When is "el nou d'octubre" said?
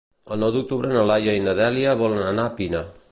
0.35-0.89